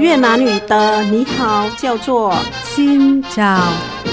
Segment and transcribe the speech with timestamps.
[0.00, 2.34] 越南语的你好叫做
[2.74, 3.60] Xin chào，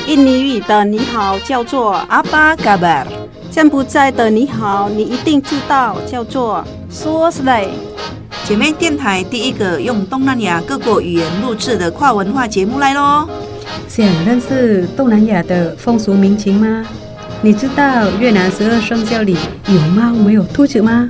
[0.06, 3.08] 印尼语的你好叫做 Apa kabar，
[3.50, 7.70] 柬埔寨的你好你一定知道叫做 Suo Slay。
[8.44, 13.28] 姐妹电台第一个用东南亚各国语言录制的跨文化节目来喽！
[13.88, 16.86] 想认识东南亚的风俗民情吗？
[17.44, 19.36] 你知道越南十二生肖里
[19.66, 21.10] 有猫没有兔子吗？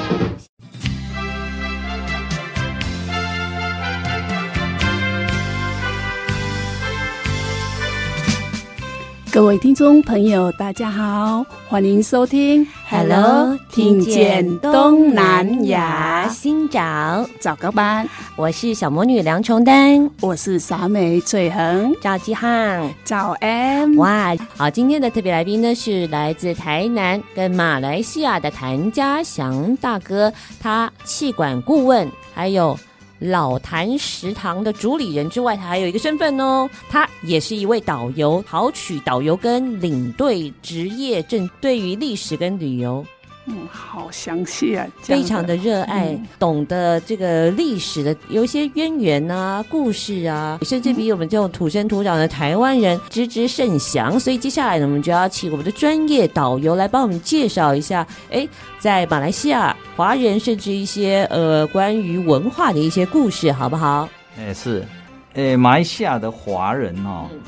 [9.33, 18.05] 各位听众朋友，大家好，欢迎收听 Hello，听见东南亚，新找早高班。
[18.35, 23.95] 我是小魔女梁琼丹，我是傻美翠恒，赵继汉，早安。
[23.95, 32.77] 哇，好，今天的特别来宾呢是来自台南跟马来西亚的谭家祥大哥，他气管顾问，还有。
[33.21, 43.05] 老谭食堂的主理人之外，他还有一个身份哦，他也是一位导游，考取导游跟领队职业证，对于历史跟旅游。
[43.45, 54.19] 嗯，好详细啊，非常的热爱，嗯、懂得这个历史的有一些渊源啊、故事啊，甚至比我们这种土生土长的台湾人知之甚详。
[54.19, 58.47] 所以接下来呢，我们就要请我们的专业导游来帮我们介绍一下，哎，
[58.79, 64.07] 在马来西亚华人甚至一些呃关于文化的一些故事，好不好？
[64.37, 64.85] 哎，是，
[65.33, 67.27] 呃，马来西亚的华人哦。
[67.31, 67.39] 嗯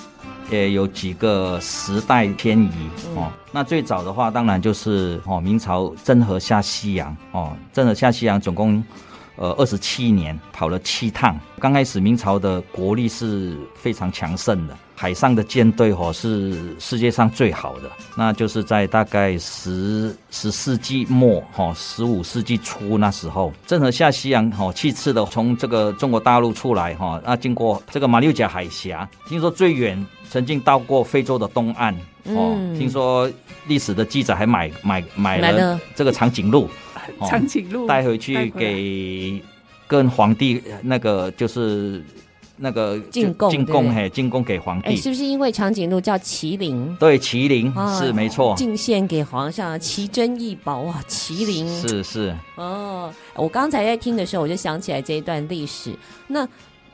[0.51, 2.69] 也有几个时代迁移
[3.15, 8.83] 哦，那最早的话，当然就是哦，明朝郑和下西洋哦，郑和下西洋总共。
[9.35, 11.39] 呃，二十七年跑了七趟。
[11.59, 17.91] 刚开始明朝的国力是非常强盛的，海上的舰队哦是世界上最好的。
[18.15, 31.93] 那就是在大概十十世纪末哈，十五世纪初那时候，郑和下西洋哈，七次的从这个中国大陆出来哈，那经过这个马六甲海峡，听说最远曾经到过非洲的东岸
[32.25, 32.55] 哦。
[32.77, 33.29] 听说
[33.67, 36.69] 历史的记载还买买买了这个长颈鹿。
[37.27, 39.41] 长颈鹿带回去给
[39.87, 42.01] 跟皇帝那个就是
[42.55, 46.95] 那个进贡进贡嘿进贡给皇帝，是不是因为长颈鹿叫麒麟？
[46.99, 53.11] 对，麒麟是没错，进献给皇上，奇珍异宝哇，麒麟是是哦。
[53.35, 55.91] 我刚才在听的时候，我就想起来这一段历史。
[56.27, 56.47] 那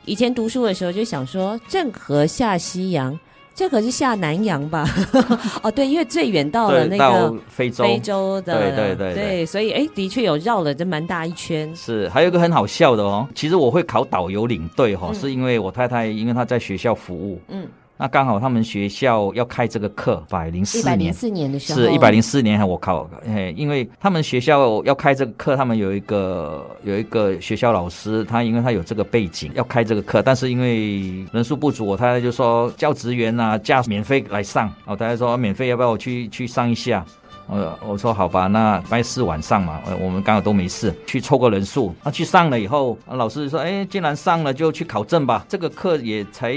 [0.04, 3.18] 以前读书的时候就想说，郑和下西洋。
[3.54, 4.86] 这可是下南洋吧？
[5.62, 11.74] 哦，对，因为最远到了那个非洲，非洲的，对对对，对，所以哎，的确有绕了这蛮大一圈。
[11.76, 17.66] 是，还有一个很好笑的哦，其实我会考导游领队哈、哦，嗯、是因为我太太，因为她在学校服务，嗯。
[18.00, 37.04] 那刚好他们学校要开这个课，一百零四年，一百零四年的时候，是一百零四年，我考，哎，因为他们学校要开这个课，他们有一个有一个学校老师，他因为他有这个背景要开这个课，但是因为人数不足，我太太就说教职员啊，假免费来上，哦，大家说免费要不要我去去上一下？
[37.48, 41.94] 我我说好吧，那拜四晚上嘛，我们刚好都没事，去凑个人数。
[42.02, 46.54] 那去上了以后，老师说，哎，既然上了就去考证吧，这个课也才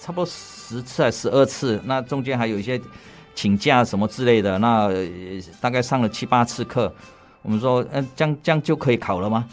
[0.00, 0.32] 差不多。
[0.68, 1.80] 十次还是十二次？
[1.84, 2.80] 那中间还有一些
[3.34, 4.90] 请假什么之类的，那
[5.60, 6.92] 大概上了七八次课。
[7.42, 9.44] 我们说，嗯，这样这样就可以考了吗？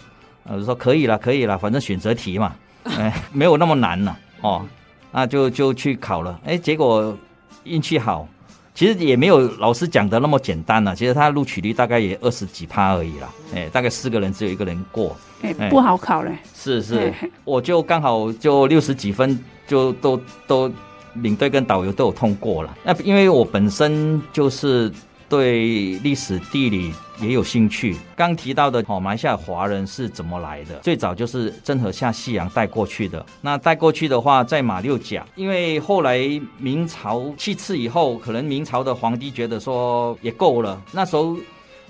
[0.44, 2.54] 呃说可以了，可以了，反正选择题嘛，
[2.84, 4.66] 哎， 没有那么难了哦。
[5.12, 7.18] 那就就去考了，哎，结果
[7.64, 8.28] 运气好，
[8.74, 10.96] 其实也没有老师讲的那么简单了。
[10.96, 16.38] 其实他录取率大概也二十几趴而已啦，哎，大概四个人只有一个人过，哎，不好考嘞。
[16.54, 20.72] 是是，我就刚好就六十几分，就都都。
[21.16, 22.78] 领队跟导游都有通过了。
[22.84, 24.92] 那因为我本身就是
[25.28, 27.96] 对历史地理也有兴趣。
[28.16, 30.76] 刚提到的哦，马来西亚华人是怎么来的？
[30.80, 33.26] 最早就是郑和下西洋带过去的。
[33.42, 36.20] 那带过去的话，在马六甲，因为后来
[36.58, 40.80] 明朝七次以后，可能明朝的皇帝觉得说也够了。
[40.92, 41.36] 那时候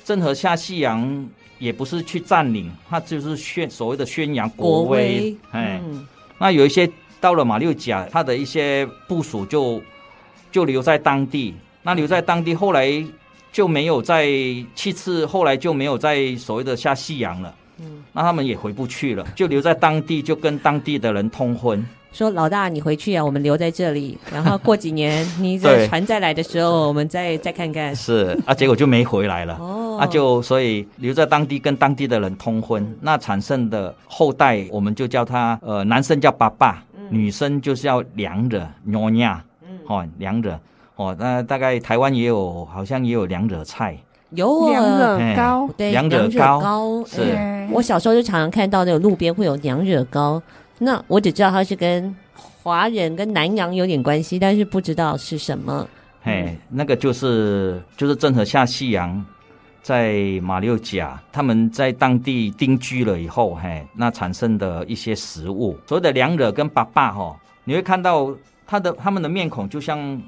[0.04, 1.28] 郑和下西洋
[1.60, 4.88] 也不是去占领，他就是宣所谓的宣扬国威。
[4.88, 6.08] 国威哎，嗯、
[6.38, 6.90] 那有一些。
[7.26, 9.82] 到了马六甲，他的一些部署就
[10.52, 11.56] 就留在当地。
[11.82, 13.04] 那留在当地，后来
[13.52, 14.28] 就没有再
[14.76, 17.52] 七次，后来就没有再所谓的下西洋了。
[17.80, 21.84] 嗯，那他们也回不去了，就留在当地，就跟当地的人通婚。
[22.14, 27.94] 说老大你回去啊，我们留在这里，然后过几年你这 船再来的时候，我们再再看看。
[27.98, 29.58] 是啊，结果就没回来了。
[29.60, 40.60] 哦，啊就所以留在当地跟当地的人通婚，那产生的后代我们就叫他呃，男生叫爸爸，嗯、女生就是叫娘惹娘娘，嗯，哦凉着
[40.96, 43.98] 哦，那大概台湾也有，好像也有娘惹菜。
[44.32, 47.38] 有凉惹糕，对，娘惹糕是。
[47.72, 50.42] 我小时候就常常看到那个路边会有凉惹糕，
[50.80, 52.14] 那我只知道它是跟
[52.62, 55.88] 华人跟南洋有点关系，但是不知道是什么。
[56.22, 59.24] 嘿，那个就是就是郑和下西洋，
[59.86, 68.36] 在马六甲，他们在当地定居了以后，嘿，那产生的一些食物，所谓的娘惹跟爸爸哈，你会看到
[68.66, 70.20] 他的他们的面孔就像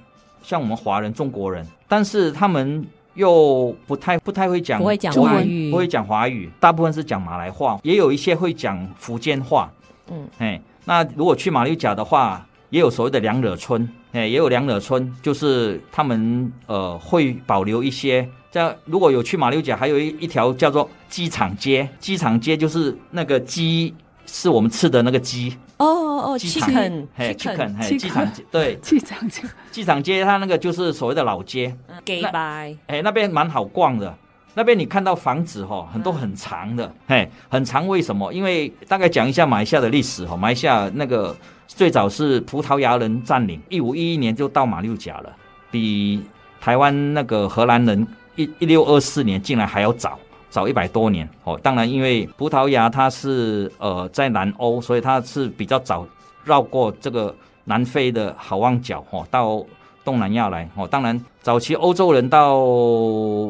[0.44, 2.86] 像我们华人中国人，但是他们。
[3.16, 9.72] 又不太不太会讲，不会讲华语，不会讲华语，大部分是讲马来话，也有一些会讲福建话。
[10.12, 18.30] 嗯，哎，那如果去马六甲的话，也有所谓的娘惹村，哎，也有娘惹村，就是他们呃会保留一些。
[18.58, 23.94] 这样如果有去马六甲，还有一一条叫做机场街，机场街就是那个鸡。
[24.30, 25.56] 是我们吃的那个鸡。
[25.78, 26.70] 哦哦哦，鸡场
[27.16, 31.74] 嘿，鸡场嘿，机场对， 机场街，机场街，它那个就是所谓的老街，
[32.04, 34.14] 给拜，哎，那边蛮好逛的，
[34.54, 38.34] 那边你看到房子哈，很多很长的，嘿，很长，为什么？
[38.34, 41.34] 因为大概讲一下马来西亚的历史哈，马来西亚那个
[41.66, 45.34] 最早是葡萄牙人占领，一五一一年就到马六甲了，
[45.72, 46.22] 比
[46.60, 48.06] 台湾那个荷兰人
[48.38, 50.18] 一一六二四年进来还要早。
[50.50, 56.08] 早一百多年哦，当然，因为葡萄牙它是呃在南欧，所以它是比较早
[56.46, 57.36] 绕过这个
[57.66, 59.64] 南非的好望角哦，到
[60.06, 60.88] 东南亚来哦。
[60.88, 62.64] 当然，早期欧洲人到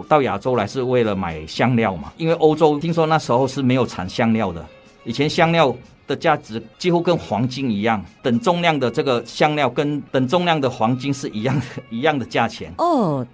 [0.09, 4.65] 到亚洲来是为了买香料嘛，因为欧洲听说那时候是没有产香料的，
[5.05, 5.73] 以前香料
[6.07, 13.25] 的价值几乎跟黄金一样，等重量的这个香料跟等重量的黄金是一样的一样的价钱哦。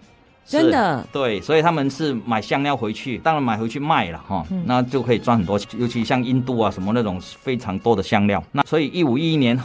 [0.45, 5.79] 真的对，所以他们是买香料回去，当然买回去卖了哈，嗯、那就可以赚很多钱。
[5.79, 9.59] 尤其像印度啊什么那种非常多的香料，那所以一五一一年，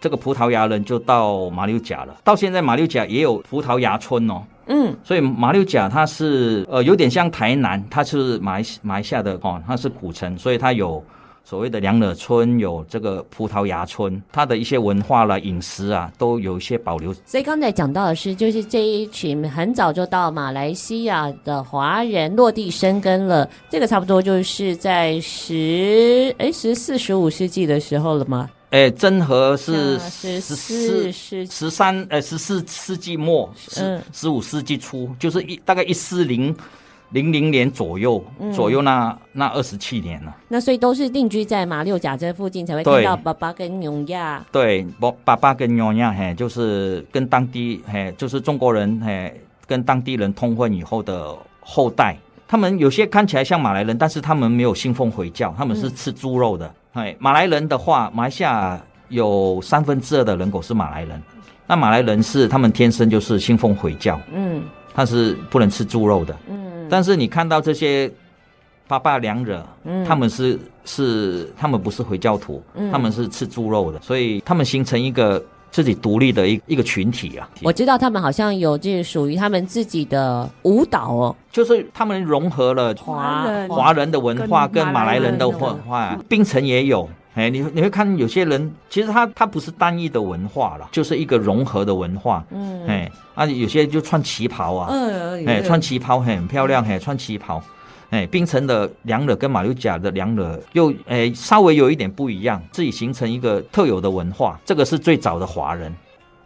[0.00, 2.16] 这个葡萄牙人就到马六甲了。
[2.24, 11.02] 到现在马六甲也有葡萄牙村哦，嗯，所以马六甲它是呃有点像台南，它是马来马来西亚的哦，它是古城，所以它有。
[11.46, 17.12] 所谓的娘惹村有这个葡萄牙村，它的一些文化啦、饮食啊，都有一些保留。
[17.26, 23.46] 所以刚才讲到的是，就是这一群很早就到马来西亚的华人落地生根了。
[23.68, 28.48] 这个差不多就是在十哎十四、十五世纪的时候了吗？
[28.70, 36.56] 哎，真和是十四、十十三呃十四世纪末，十十五世纪初，就是一大概一四零。
[37.14, 40.36] 零零年左右，嗯、左右那那二十七年了。
[40.48, 44.44] 那所以都是定居在马六甲这附近，才会看到爸爸跟牛亚。
[44.50, 49.32] 对，爸爸爸跟牛亚，嘿，就是跟当地嘿，就是中国人嘿，
[49.64, 52.16] 跟当地人通婚以后的后代。
[52.48, 56.66] 他们有些看起来像马来人，但是他们没有信奉回教，他们是吃猪肉的。
[56.94, 61.22] 哎、嗯，马来人的话，马来西亚有三分之二的人口是马来人。
[61.66, 64.62] 那马来人是他们天生就是信奉回教，嗯，
[64.92, 66.63] 他是不能吃猪肉的，嗯。
[66.94, 68.08] 但是你看到这些
[68.86, 77.50] 爸爸娘惹，嗯，他们是是他们不是回教徒，嗯，他们是吃猪肉的，所以他们形成一个自己独立的一一个群体啊。
[77.64, 87.08] 我知道他们好像有这属于他们自己的舞蹈哦，就是他们融合了华华人的文化跟马来人的文化，槟城也有。
[87.34, 92.44] 哎，你你会看有些人，其实他他不是单一的文化了，就是一个融合的文化。
[92.50, 97.60] 嗯，哎，啊，有些就穿旗袍啊，嗯，哎，穿旗袍很漂亮，嘿，穿旗袍，
[98.10, 105.92] 哎，槟城的娘惹跟马六甲的娘惹又哎稍微有一点不一样，自己形成一个特有的文化，这个是最早的华人。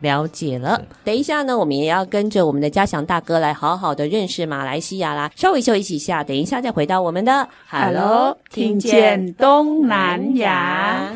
[0.01, 5.31] 了解了，等一下呢，我们也要跟着我们的嘉祥大哥来好好的认识马来西亚啦。
[5.35, 11.13] 稍微休息一下，等一下再回到我们的 Hello，听见东南亚。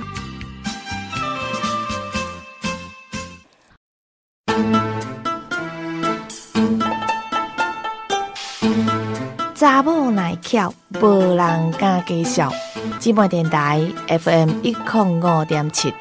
[9.54, 12.50] 查某耐翘，无人敢介绍。
[13.28, 15.94] 电台 FM 一零五点七。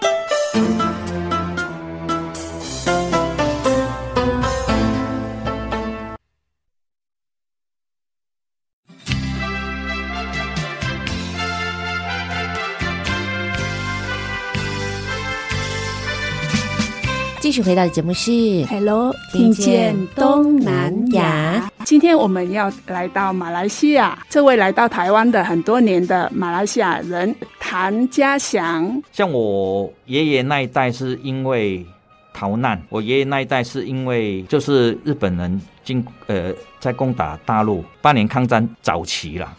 [17.41, 18.31] 继续回到的节目是
[18.69, 21.71] Hello，听见东南亚。
[21.83, 29.01] 今天我们要来到马来西亚，这位来到台湾的很多年的马来西亚人谭家祥。
[29.11, 31.83] 像我爷爷那一代是因为
[32.31, 39.51] 逃难，我爷爷那一代是因为就是日本人进呃在攻打大陆，八年抗战早期了，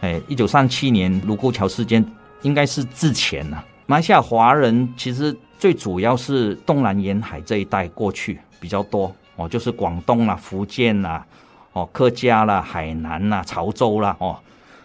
[0.00, 2.04] 哎，一九三七年卢沟桥事件
[2.42, 3.64] 应该是之前了。
[3.86, 5.32] 马来西亚华人其实。
[5.58, 11.26] 最主要是东南沿海这一带过去比较多哦，就是广东啦、福建啦、
[11.72, 14.38] 哦客家啦、海南啦、潮州啦哦，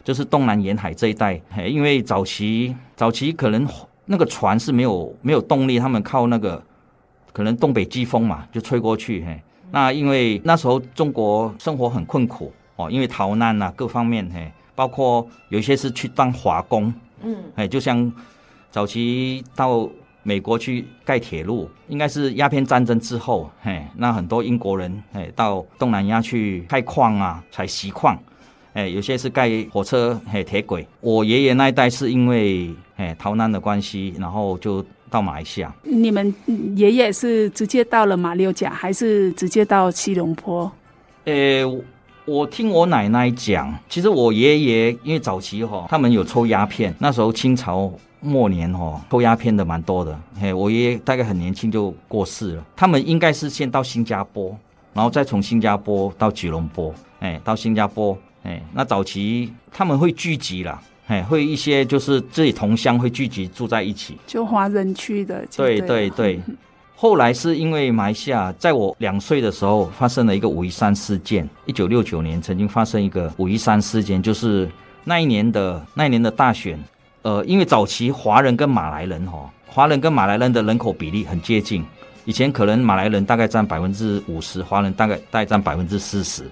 [0.03, 1.39] 就是东南沿海这一带。
[1.68, 3.68] 因为早期早期可能
[4.06, 6.62] 那个船是没有没有动力，他们靠那个
[7.32, 9.24] 可能东北季风嘛，就吹过去。
[9.24, 9.39] 嘿，
[9.70, 18.12] 那因为那时候中国生活很困苦哦，因为逃难啊各方面嘿，包括有些是去当华工，嗯，哎，就像
[18.72, 19.88] 早期到。
[20.24, 28.18] 美国去盖铁路，应该是鸦片战争之后，嘿，那很多英国人，嘿，到东南亚去开矿啊，采锡矿，
[28.72, 30.88] 哎，有些是盖火车，嘿，铁轨。
[31.01, 35.75] 我爷爷那一代是因为，哎，逃难的关系，然后就到马来西亚。
[35.84, 36.34] 你们
[36.77, 40.72] 爷爷是直接到了马六甲，还是直接到吉隆坡？
[41.25, 41.65] 呃，
[42.24, 47.92] 我听我奶奶讲，其实我爷爷因为早期哈，他们有抽鸦片，那时候清朝。
[48.24, 50.18] 末年哦，抽鸦片的蛮多的。
[50.39, 52.65] 嘿，我爷爷大概很年轻就过世了。
[52.75, 54.58] 他们应该是先到新加坡，
[54.94, 56.94] 然后再从新加坡到吉隆坡。
[57.20, 65.46] 哎，到新加坡，哎，那早期他们会聚集啦，哎，会一些就是自己同乡会聚集住在一起，就华人区的。
[65.56, 66.42] 对对对。
[66.96, 71.48] 后来是因为马来西亚，在我两岁的时候发生了一个五一三事件。
[71.65, 74.70] 一九六九年曾经发生一个五一三事件，就是
[75.03, 76.82] 那一年的那一年的大选。
[77.24, 81.84] 呃，因为早期华人跟马来人哈，华人跟马来人的人口比例很接近。
[82.25, 86.50] 以前可能马来人大概占百分之五十，华人大概大概占百分之四十。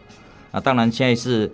[0.52, 1.50] 啊，当然现在是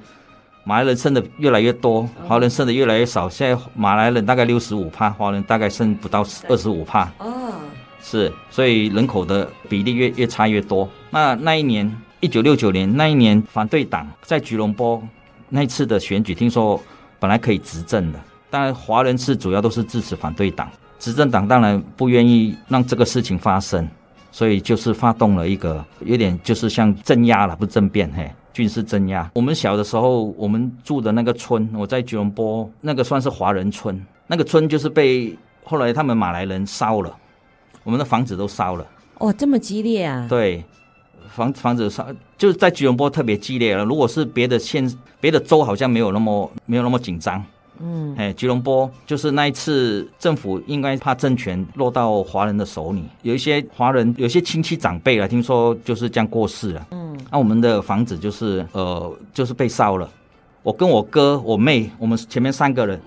[0.63, 3.29] 马来人剩的越来越多，华人剩的越来越少。
[3.29, 7.11] 现在马来人大概六十五帕，华人大概剩不到二十五帕。
[7.19, 7.53] 哦，
[8.01, 10.89] 是，所以人口的比例越越差越多。
[11.09, 15.01] 那那一年一九六九年那一年，反对党在吉隆坡
[15.49, 16.81] 那一次的选举，听说
[17.19, 18.19] 本来可以执政的。
[18.49, 23.87] 当然，华人是主要都是支持反对党，执政党当然不愿意让这个事情发生，
[24.31, 29.29] 所以就是发动了一个有点就是像镇压了，不政变，嘿，军事镇压。
[29.35, 37.13] 我们小的时候，我们住的那个村，我在吉隆坡，那个算是华人村，那个村就是被后来他们马来人烧了，
[37.83, 38.85] 我们的房子都烧了。
[39.17, 40.25] 哦，这么激烈啊？
[40.29, 40.63] 对，
[41.27, 43.83] 房房子烧，就是在吉隆坡特别激烈了。
[43.83, 44.89] 如果是别的县、
[45.19, 47.43] 别的州，好像没有那么没有那么紧张。
[47.79, 56.87] 嗯，哎，吉隆坡就是那一次，政府应该怕政权落到华人的手里，有一些华人，有些亲戚长辈了，听说就是这样过世了。
[56.91, 60.09] 嗯，那、啊、我们的房子就是呃，就是被烧了。
[60.63, 62.99] 我跟我哥、我妹，我们前面三个人，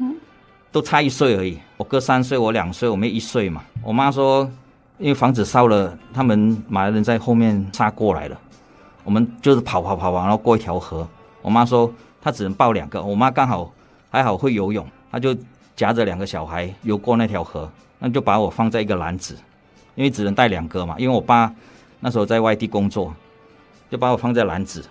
[0.72, 1.58] 都差一岁而已。
[1.76, 3.62] 我哥三岁，我两岁，我妹一岁嘛。
[3.82, 4.48] 我妈说，
[4.98, 8.38] 因为房子烧了，他们马来人在后面杀过来了，
[9.04, 11.06] 我们就是跑跑跑跑，然后过一条河。
[11.42, 13.02] 我妈说，她只能抱两个。
[13.02, 13.70] 我妈刚好。
[14.11, 15.35] 还好会游泳，他就
[15.75, 19.37] 夹着两个小孩游过那条河，那就把我放在一个篮子，
[19.95, 20.97] 因为只能带两个嘛。
[20.99, 21.55] 因为我爸
[22.00, 23.14] 那时候在外地工作，
[23.90, 24.85] 就把我放在篮子。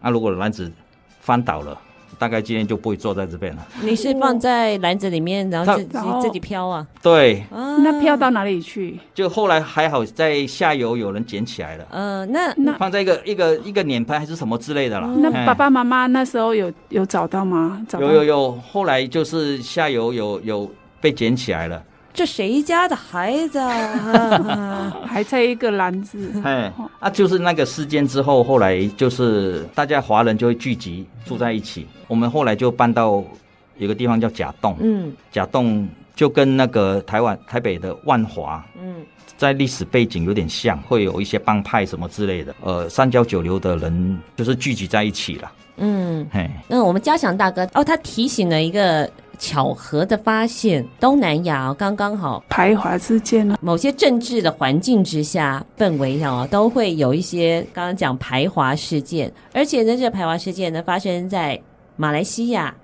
[0.00, 0.72] 那、啊、如果篮子
[1.20, 1.80] 翻倒了，
[2.18, 3.66] 大概今天就不会坐在这边了。
[3.82, 6.86] 你是放在篮子里面，然后自己自己飘啊？
[7.02, 7.44] 对。
[7.50, 8.98] 那飘到哪里去？
[9.14, 11.86] 就后来还好在下游有人捡起来了。
[11.90, 15.08] 嗯、呃，那那放在一个一个一个碾盘还是什么之类的啦。
[15.18, 17.80] 那爸爸妈妈那时候有有找到吗？
[17.88, 20.70] 找到有有有，后来就是下游有有
[21.00, 21.82] 被捡起来了。
[22.18, 24.92] 这谁家的孩子啊？
[25.06, 26.32] 还在一个篮子。
[26.42, 31.86] 哎，啊，就是那个事件之后，后来就是大家华人就会聚集住在一起。
[32.08, 33.22] 我们后来就搬到
[33.76, 34.76] 有个地方叫甲洞。
[34.80, 38.96] 嗯，甲洞就跟那个台湾台北的万华，嗯，
[39.36, 42.52] 在历史背景有点像，会有一些帮派什么之类的。
[42.62, 45.52] 呃，三教九流的人就是聚集在一起了。
[45.76, 49.08] 嗯，嘿，那我们嘉祥大哥哦，他提醒了一个。
[49.38, 53.56] 巧合的发现，东南亚刚刚好排华事件呢。
[53.60, 61.60] 某些政治的环境之下，氛围啊，都会有一些刚刚讲排华事件，而且呢，这个排华事件呢，发生在
[61.96, 62.74] 马来西亚、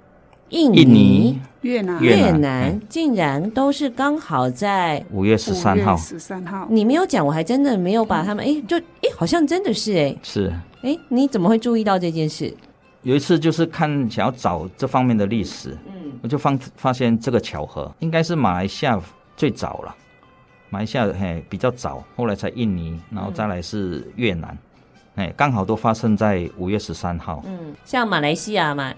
[0.51, 5.97] 印尼、印尼越南、越南，竟然都是刚好在五月十三号。
[5.97, 12.55] 十三号，你没有讲，我还真的没有把他们哎，就哎，好像真的是哎，是哎，你怎么会注意到这件事？
[13.05, 19.01] 有一次就是看想要找这方面的历史，嗯，我就发发现这个巧合，应该是马来西亚
[19.37, 19.95] 最早了。
[20.71, 24.49] 马来西亚嘿比较早，后来才印尼，然后再来是越南，
[25.15, 27.43] 哎、嗯，刚好都发生在五月十三号。
[27.47, 28.93] 嗯，像马来西亚嘛。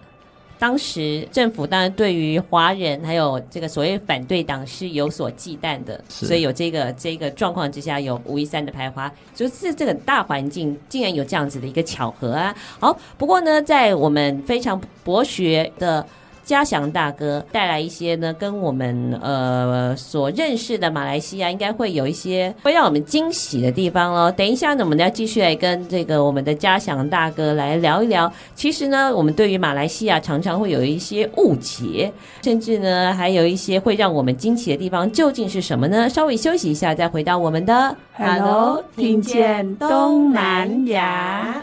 [0.58, 12.54] 当时政府当然对于华人还有这个所谓反对党是有所忌惮的，所以有这个这个状况之下有五一三的排华，就是这个大环境竟然有这样子的一个巧合啊！
[12.78, 16.06] 好，不过呢，在我们非常博学的。
[16.46, 24.32] 嘉祥大哥带来一些呢，跟我们呃所认识的马来西亚应该会有一些会让我们惊喜的地方哦。
[24.36, 28.32] 等一下呢，我们要继续来跟这个我们的嘉祥大哥来聊一聊。
[28.54, 32.12] 其实呢，我们对于马来西亚常常会有一些误解，
[32.42, 36.08] 甚至呢还有一些会让我们惊奇的地方，究竟是什么呢？
[36.08, 41.60] 稍微休息一下，再回到我们的 Hello，听见东南亚。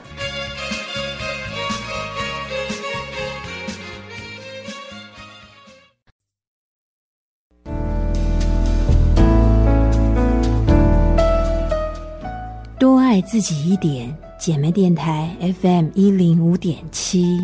[13.14, 15.30] 爱自己一点，姐妹电台
[15.62, 17.38] FM 一零五点七。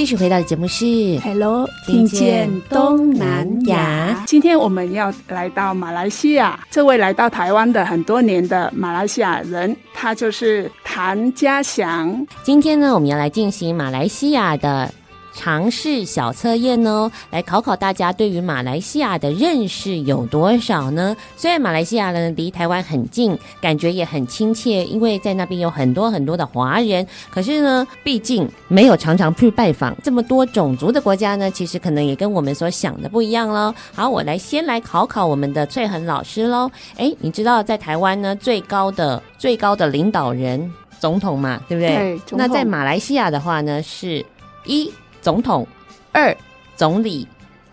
[0.00, 0.86] 继续回到的节目是
[1.22, 4.24] Hello，听见东南亚。
[4.26, 12.26] 今天我们要来到马来西亚，这位来到台湾的很多年的马来西亚人，他就是谭家祥。
[12.42, 14.90] 今天呢，我们要来进行马来西亚的。
[15.32, 21.16] 常识小测验哦，来考考大家对于马来西亚的认识有多少呢？
[21.36, 27.06] 虽然马来西亚呢离台湾很近，感觉也很亲切，因为在那边有很多很多的华人。
[27.30, 33.72] 可是呢，毕竟没有常常去拜访这么多种族的国家呢，其实可能也跟我们所想的不一样喽。
[33.94, 36.70] 好，我来先来考考我们的翠恒老师喽。
[36.96, 41.60] 诶，你知道在台湾呢最高的最高的领导人总统嘛？
[41.68, 41.96] 对不对？
[41.96, 42.20] 对。
[42.32, 44.24] 那在马来西亚的话呢，是
[44.64, 44.92] 一。
[45.20, 45.66] 总统，
[46.12, 46.36] 二
[46.76, 47.26] 总理，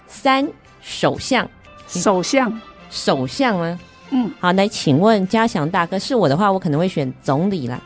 [0.08, 0.48] 三
[0.82, 1.50] 首相，
[1.88, 3.80] 首相，首相吗？
[4.10, 7.82] 嗯，好，来，请问嘉祥大哥，是我的话，我可能会选总理啦。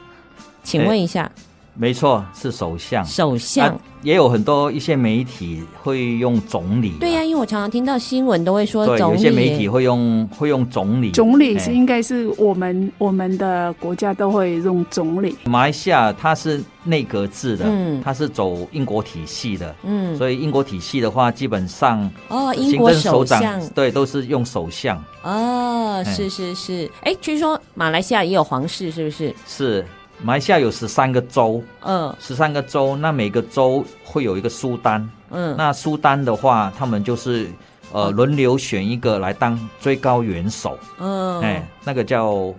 [0.64, 1.32] 请问一下，欸、
[1.74, 3.70] 没错，是首相，首相。
[3.70, 11.12] 啊也有很多一些媒体会用总理，对呀、啊，因为我常常听到新闻都会说总理，对，有些媒体会用会用总理。
[11.12, 15.38] 总理是应该是我们、欸、我们的国家都会用总理。
[15.44, 25.00] 马来西亚它是内阁制的，嗯，它是走英国体系的，嗯，所以英国体系的话，基本上哦，英国首相对都是用首相。
[25.22, 29.32] 哦，是是是，哎、欸，据说马来西亚也有皇室，是不是？
[29.46, 29.86] 是。
[30.24, 37.50] 马来西亚有十三个州，嗯，十三个州，那每个州会有一个苏丹，嗯，那苏丹的话，他们就是
[37.92, 42.54] 呃轮流选一个来当最高元首，嗯，哎，那个叫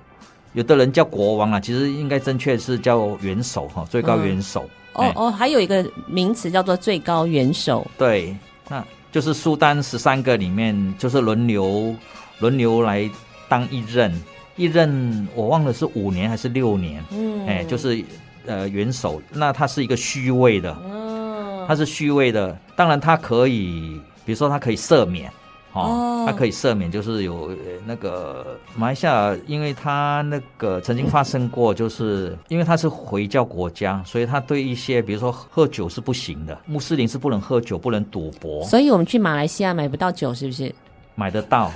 [0.55, 4.69] 有的人叫国王啊，其实应该正确是叫元首哈，最高元首。
[4.95, 7.87] 嗯、哦哦，还有一个名词叫做最高元首。
[7.97, 8.37] 对，
[8.69, 11.95] 那就是苏丹十三个里面，就是轮流
[12.41, 13.09] 轮流来
[13.49, 14.13] 当一任。
[14.57, 18.05] 一任我忘了是五年还是六年，嗯，哎，就是
[18.47, 25.33] 呃元首，那他是一个虚位的，嗯，他是虚位的，当然他可以，比如说他可以赦免，
[25.73, 27.51] 哦，他可以赦免，就是有
[27.87, 40.75] 那个马来西亚，因为他那个曾经发生过，就是因为他是回教国家，所以他对一些比如说喝酒是不行的，穆斯林是不能喝酒，不能赌博，所以我们去马来西亚买不到酒，是不是？
[41.15, 41.73] 买得到。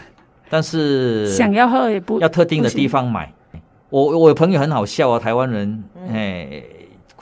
[0.49, 3.33] 但是想要喝也不要特定的地方买。
[3.89, 6.63] 我我有朋友很好笑啊，台湾人哎、嗯、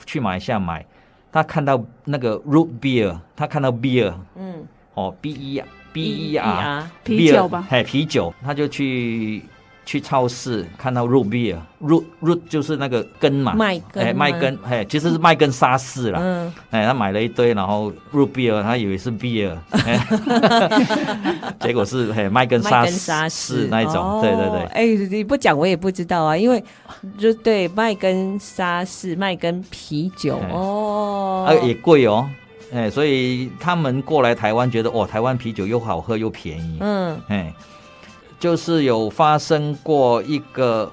[0.05, 0.85] 去马来西亚买，
[1.31, 9.43] 他看到那个 root beer，他看到 beer，嗯，哦 b e b e r 啤酒吧，哎啤酒，他就去。
[9.85, 20.07] 去超市看到 root beer，root root 就是那个根嘛，麦根，哎麦根，哎其实是麦根沙士啦，嗯，哎他买了一堆，然后 root beer，他以为是 beer，哎、
[21.61, 26.63] 结果是哎麦根沙沙士那一种，哦、对对对，哎你不讲我也不知道啊，因为
[27.19, 32.27] 就对麦根沙士、麦根啤酒哦，啊也贵哦，
[32.73, 37.53] 哎所以他们过来台湾觉得哦台湾啤酒又好喝又便宜，嗯，哎。
[38.39, 40.91] 就是有发生过一个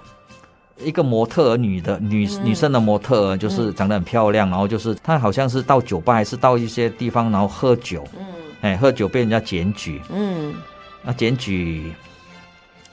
[0.79, 8.25] 一个模特儿女的女、嗯、女生的模特儿，就是长得很漂亮，嗯、然后就是她好像是到酒吧还是到一些地方，然后喝酒，嗯，
[8.63, 10.55] 哎，喝酒被人家检举，嗯，
[11.03, 11.93] 那检举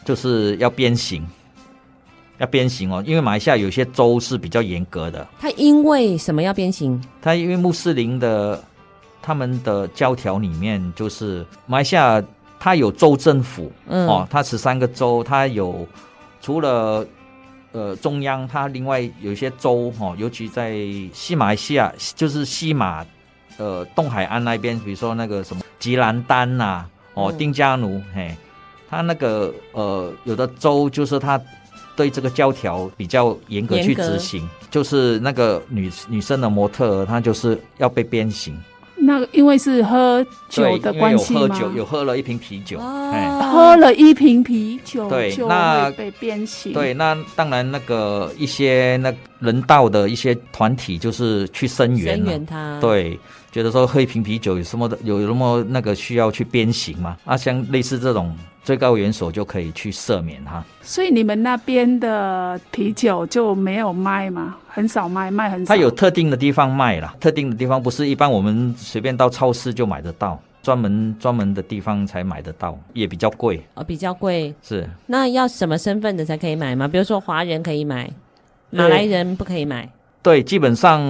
[0.04, 1.26] 就是要鞭刑，
[2.38, 5.28] 要鞭刑哦，因为马来西亚有些州是比较严格的。
[5.40, 7.02] 他因为什么要鞭刑？
[7.22, 8.62] 他因为穆斯林的
[9.22, 12.22] 他们的教条里面就是马来西亚。
[12.60, 15.88] 它有州政府，嗯、哦，它十三个州，它有
[16.42, 17.06] 除了
[17.72, 20.76] 呃中央，它另外有一些州哈，尤其在
[21.14, 23.06] 西马来西亚，就是西马
[23.58, 28.36] 呃东海岸那边，比如说那个什么吉兰丹呐、啊，哦丁加奴，嘿，
[28.90, 31.40] 它那个呃有的州就是它
[31.96, 38.62] 对这个教条比较严格去执行，就是那个女女生的模特儿，她就是要被鞭刑。
[39.10, 41.42] 那因为是喝酒的关系吗？
[41.42, 43.12] 有喝酒，有喝了一瓶啤酒，哦、
[43.52, 46.74] 喝了一瓶啤酒，对，那被鞭刑。
[46.74, 53.20] 对，那当然那个一些那人道的一些团体就是去声援，声援他，对，
[53.52, 57.18] 觉得说喝一瓶啤酒有什么的，有那么那个需要去鞭刑吗？
[57.26, 58.36] 啊，像类似这种。
[58.62, 64.58] 最高元首就可以去赦免他，所以你们那边的啤酒就没有卖吗？
[64.68, 65.74] 很少卖，卖很少。
[65.74, 74.54] 它有特定的地方卖啦，特定的地方不是一般我们随便到超市就买得到，专门专门的地方才买得到，也比较贵哦，比较贵。
[74.62, 76.88] 是，那要什么身份的才可以买吗？
[76.88, 78.12] 比如说华人可以买，
[78.70, 79.90] 马来人不可以买。
[80.22, 81.02] 对，基本上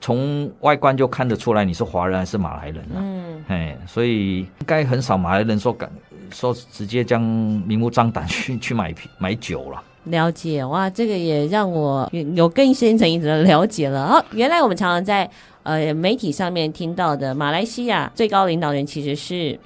[0.00, 2.96] 从外观就看得出来你是华人还是马来人了。
[2.96, 5.90] 嗯，哎，所以应该很少马来人说敢
[6.30, 9.82] 说直接将明目张胆去去买买酒了。
[10.04, 14.04] 了解哇，这个也让我有更深层一层的了解了。
[14.04, 15.28] 哦，原来我们常常在
[15.64, 19.58] 呃媒体上面听到的马来西亚最高领导人其实是。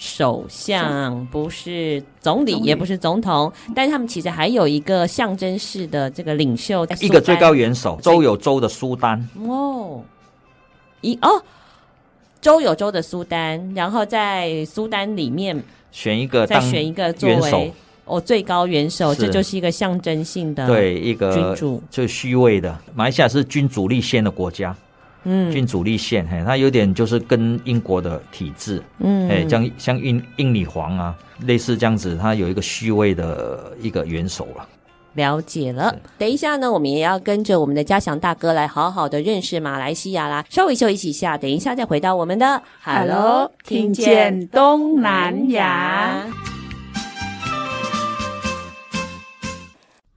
[0.00, 9.28] 首相不是总理，也不是总统，但是他们其实还有一个象征式的这个领袖，一个最高元首，州有州的苏丹。
[9.46, 10.00] 哦，
[11.02, 11.42] 一哦，
[12.40, 17.70] 州有州的苏丹，然后在苏丹里面选一个，再选一个作为
[18.06, 22.74] 哦最高元首，这就是一个象征性的对一个君主，最虚位的。
[22.94, 24.74] 马来西亚是君主立宪的国家。
[25.24, 31.14] 嗯，君主立宪，嘿，它有点就是跟英国的体制，嗯，哎，像像英英女皇啊，
[31.46, 34.66] 类似这样子，它有一个虚位的一个元首了。
[35.14, 40.44] 了解了，等一下呢，我们也要跟着我们的嘉祥大哥来好好的认识马来西亚啦。
[40.48, 46.26] 稍微休息一下，等一下再回到我们的 Hello，听见东南亚。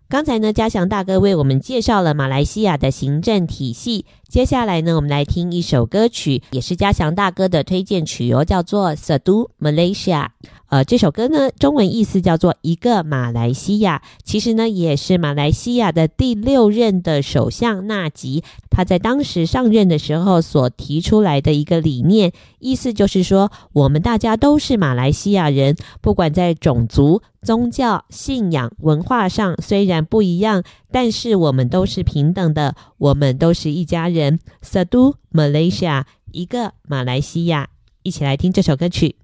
[0.08, 4.06] 刚才呢，嘉祥大哥为我们介绍了马来西亚的行政体系。
[4.34, 10.26] 接下来呢，我们来听一首歌曲，也是嘉祥大哥的推荐曲哦，叫做《Satu Malaysia》。
[10.69, 30.63] 呃，这首歌呢，中文意思叫做一个马来西亚，其实呢，也是马来西亚的第六任的首相纳吉他在当时上任的时候所提出来的一个理念，意思就是说，我们大家都是马来西亚人，不管在种族、宗教、信仰、文化上虽然不一样，
[30.94, 34.40] 但是我们都是平等的，我们都是一家人。
[34.62, 37.70] Satu Malaysia，一个马来西亚，
[38.04, 39.16] 一起来听这首歌曲。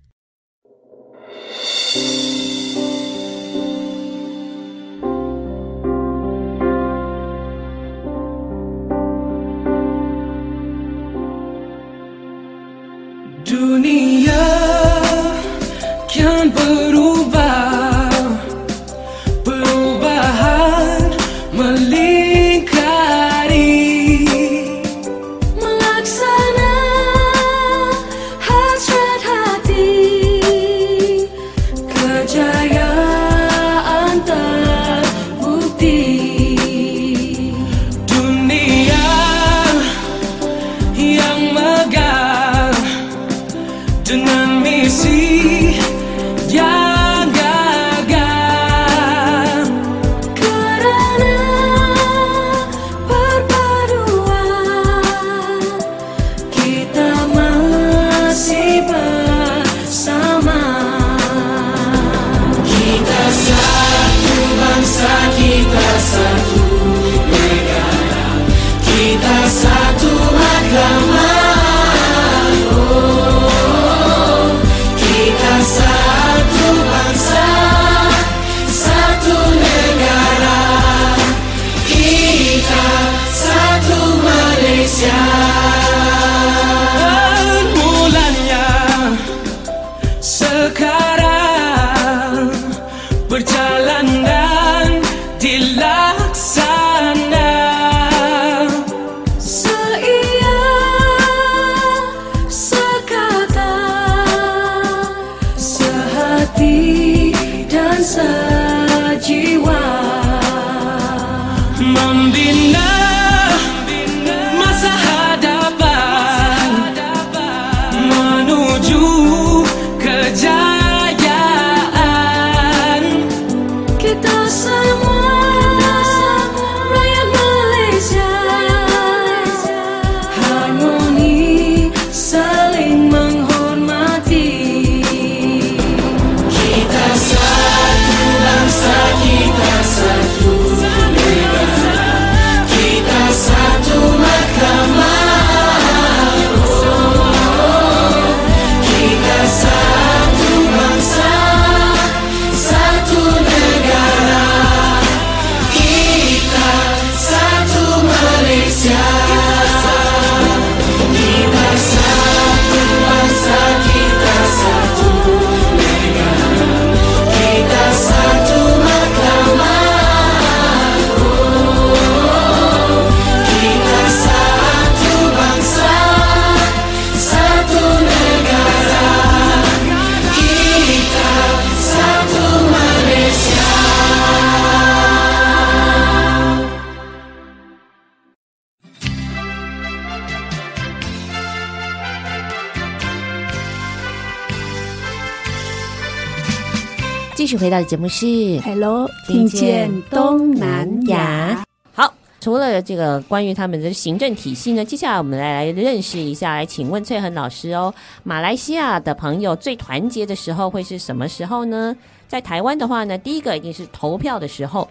[197.59, 198.25] 回到的节目是
[198.61, 201.61] 《Hello，听见东南亚》。
[201.91, 207.93] 好，除了这个关于他们的行政体系呢，接下来我们来来认识一下，来请问翠恒老师哦，
[208.23, 211.93] 马来西亚的朋友最团结的时候会是什么时候呢？
[212.29, 214.89] 在台湾的话呢，第一个一定是投票的时候，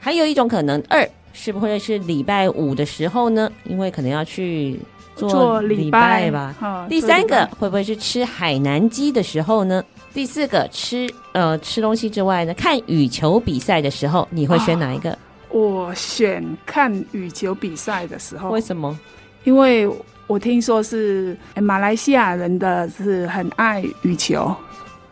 [0.00, 3.52] 还有一种可能，二是不会是礼拜五的时候呢？
[3.64, 4.80] 因为可能要去。
[5.16, 6.52] 做礼拜吧。
[6.60, 9.80] 哦、第三个会不会是吃海南鸡的时候呢？
[10.14, 15.18] 第四个吃呃吃东西之外呢，看羽球比赛的时候，你会选哪一个？
[15.50, 18.50] 我选看羽球比赛的时候。
[18.50, 18.96] 为什么？
[19.42, 19.90] 因为
[20.28, 24.54] 我听说是马来西亚人的是很爱羽球。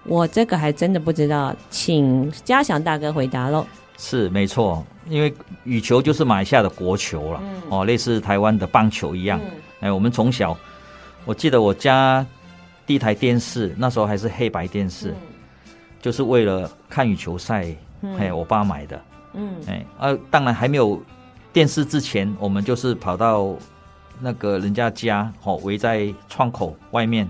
[0.04, 3.66] 我这个还真的不知道，请嘉祥大哥回答喽。
[3.98, 5.32] 是没错，因为
[5.64, 9.40] 羽球就是马来西亚的国球了，嗯、哦，类似台湾的棒球一样。
[9.42, 10.56] 嗯哎，我们从小，
[11.24, 12.24] 我记得我家
[12.86, 15.16] 第一台电视那时候还是黑白电视，嗯、
[16.00, 19.00] 就是为了看羽球赛，哎、嗯，我爸买的。
[19.34, 21.02] 嗯，哎，啊，当然还没有
[21.52, 23.56] 电视之前，我们就是跑到
[24.20, 27.28] 那个人家家，哦，围在窗口外面，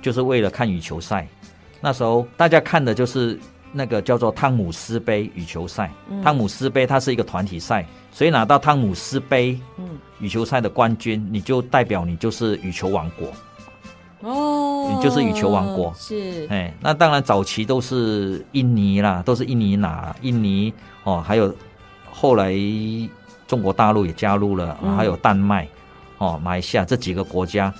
[0.00, 1.26] 就是为了看羽球赛。
[1.80, 3.38] 那时候大家看的就是
[3.72, 5.92] 那个叫做汤姆斯杯羽球赛。
[6.08, 7.84] 嗯、汤姆斯杯它是一个团体赛。
[8.10, 13.28] 所以拿到汤姆斯杯，嗯，羽球赛的冠军，你就代表你就是羽球王国，
[14.20, 20.72] 哦，你就是羽球王国，是，哎，那当然早期都是印尼啦，都是印尼拿，印尼
[21.04, 21.54] 哦，还有
[22.10, 22.52] 后来
[23.46, 25.68] 中国大陆也加入了，还有丹麦，
[26.18, 27.72] 哦，马来西亚这几个国家，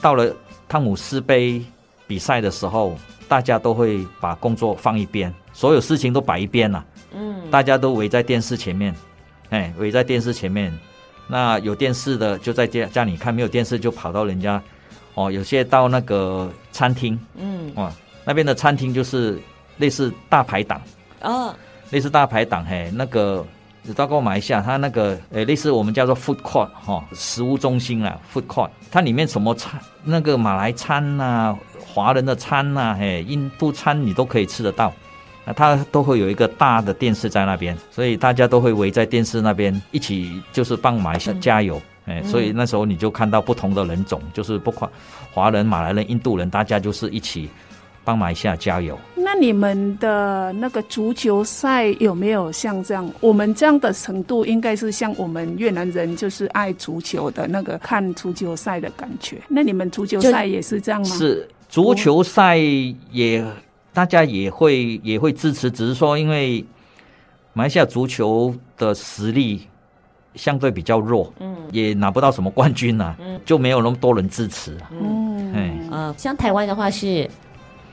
[0.00, 0.34] 到了
[0.68, 1.62] 汤姆斯杯
[2.06, 2.96] 比赛的时候，
[3.28, 8.94] 大家都会把工作放一边，所有事情都摆一边了，嗯，大家都围在电视前面。
[9.50, 10.72] 哎，围在电视前面，
[11.28, 14.62] 那有电视的就在家家里看，没有电视就跑到人家，
[15.14, 17.92] 哦，有些到那个餐厅，嗯，哇，
[18.24, 19.38] 那边的餐厅就是
[19.78, 20.80] 类似大排档，
[21.20, 21.54] 哦，
[21.90, 23.44] 类似大排档，嘿，那个
[23.82, 34.92] 你到过马来西亚，它那个，诶，类似我们叫做 food court 哈、哦，食物中心啦，food court，它里面什么餐，那个马来餐呐、啊，华人的餐呐、啊，嘿，印度餐你都可以吃得到。
[35.44, 41.82] 那他都会有一个大的电视在那边，所以大家都会围在电视那边一起，就是帮马来西亚加油。
[42.06, 44.90] 哎、嗯，所以那时候你就看到不同的人种，嗯、就是不管
[45.32, 47.48] 华人、马来人、印度人，大家就是一起
[48.04, 48.98] 帮马来西亚加油。
[49.14, 53.08] 那你们的那个足球赛有没有像这样？
[53.20, 59.40] 我们这样的程度，应该是像我们越南人就是爱足球的那个看足球赛的感觉。
[59.48, 61.08] 那你们足球赛也是这样吗？
[61.08, 62.56] 是足球赛
[63.10, 63.44] 也。
[63.94, 66.64] 大家也会也会支持，只是说因为
[67.52, 69.68] 马来西亚足球的实力
[70.34, 77.28] 相对比较弱，嗯，也拿不到什么冠军呐、啊，嗯，就没有那么多人支持，嗯，哎，呃，像台湾的话是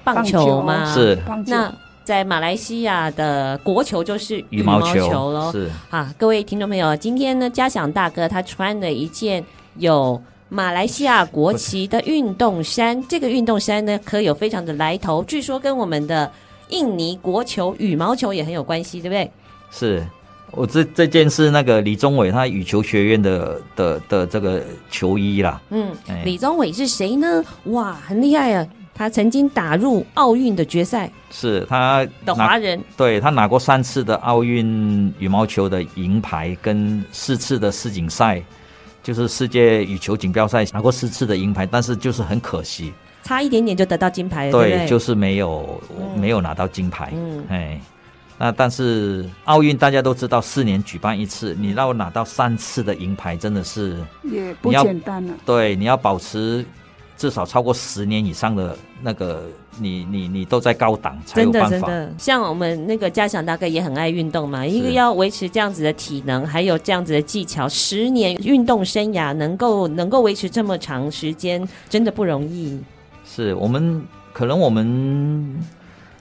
[0.03, 0.93] 棒球吗？
[0.93, 1.73] 是，那
[2.03, 5.69] 在马来西亚的国球就是羽毛球喽，是。
[5.89, 9.43] 啊，各位听众朋友，今天呢，嘉祥大哥他穿了一件
[9.75, 10.21] 有。
[10.51, 15.23] 马来西亚国旗的运动衫，这个运动衫呢，可有非常的来头。
[15.25, 16.31] 据说跟我们的
[16.69, 19.31] 印尼国球羽毛球也很有关系，对不对？
[19.69, 20.03] 是，
[20.51, 25.61] 我这这件是那个李宗伟他羽球学院的的的这个球衣啦。
[25.69, 27.43] 嗯，哎、李宗伟是谁呢？
[27.65, 28.67] 哇，很厉害啊！
[28.93, 38.41] 他曾经打入奥运的决赛，是他的华人，对，他拿过三次的奥运羽毛球的银牌，跟四次的世锦赛。
[39.01, 44.51] 就是世界羽球锦标赛拿过四次的银牌，但是就是很可惜，差一点点就得到金牌了。
[44.51, 47.09] 对，对对就是没有、嗯、没有拿到金牌。
[47.15, 47.81] 嗯，哎，
[48.39, 55.33] 那但是奥运大家都知道，四年举办一次，你让我拿到三次的银牌，真的是也不简单了。
[55.45, 56.65] 对，你要保持。
[57.17, 59.43] 至少超过十年以上的那个
[59.77, 61.69] 你，你你你都在高档才有办法。
[61.69, 72.79] 真的真的，像我们那个嘉祥大哥也很爱运动嘛，一个要维持这样子的体能，还有这样子的技巧，十年运动生涯能够能够维持这么长时间，真的不容易。
[73.25, 75.61] 是我们可能我们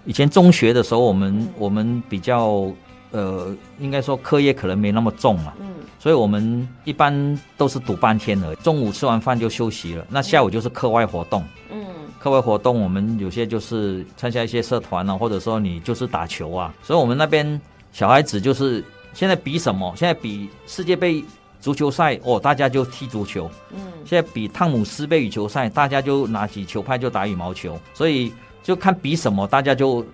[0.09, 2.73] 以前中学的时候，我们、嗯、我们比较
[3.11, 5.53] 呃，应该说课业可能没那么重嘛。
[5.61, 5.67] 嗯。
[5.99, 10.07] 所以我们一般都是读半天而已，中午吃完饭就休息了。
[10.09, 11.45] 那下午就是课外活动。
[11.71, 11.85] 嗯，
[12.19, 16.73] 课外活动我们有些就是参加一些社团啊，或者说你就是打球啊。
[16.83, 17.61] 所以我们那边
[17.93, 19.93] 小孩子就是现在比什么？
[19.95, 21.23] 现在比世界杯
[21.61, 23.51] 足球赛哦，大家就踢足球。
[23.75, 27.79] 嗯，现在比汤姆斯杯羽球赛，大家就拿起球拍就打羽毛球。
[27.93, 30.05] 所以就看比什么，大家就。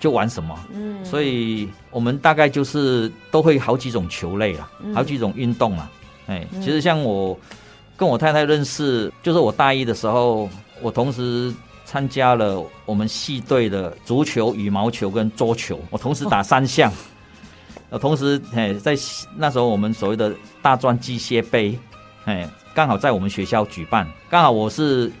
[0.00, 5.88] 就玩什么，嗯，所以我们大概就是都会好几种球类啦，嗯、好几种运动啦。
[6.26, 7.38] 哎，其实像我
[7.96, 10.50] 跟我太太认识，就是我大一的时候，
[10.80, 16.92] 我同时参加了我们系队的足球、羽毛球跟桌球，我同时打三项。
[17.90, 18.96] 呃同时，哎，在
[19.36, 21.78] 那时候我们所谓的大专机械杯，
[22.24, 24.04] 哎，刚好在我们学校举办。
[24.28, 25.12] 刚好我是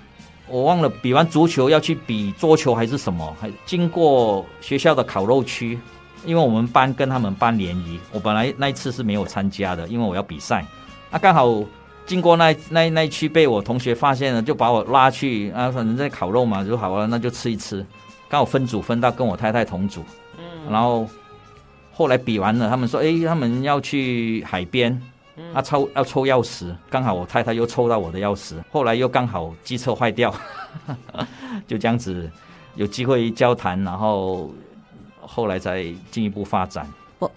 [0.52, 5.78] 我忘了比完足球要去比桌球还是什么，还经过学校的烤肉区，
[6.26, 10.64] 因为我们班跟他们班联谊，我本来那一次是没有参加的，因为我要比赛。
[11.10, 11.64] 那刚好。
[12.04, 17.86] 经过那那那一区被我同学发现了，就把我拉去啊，反正在烤肉嘛，就好了，那就吃一吃。
[18.28, 20.04] 刚好分组分到跟我太太同组，
[20.36, 21.08] 嗯，然后
[21.92, 25.00] 后来比完了，他们说，哎，他们要去海边，
[25.54, 30.34] 啊抽要抽钥匙，刚好我太太又抽到我的钥匙，后来又刚好机车坏掉，
[31.66, 32.30] 就这样子
[32.74, 34.50] 有机会交谈，然后
[35.20, 36.86] 后来再进一步发展。